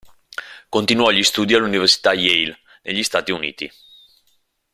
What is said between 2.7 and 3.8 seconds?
negli Stati Uniti.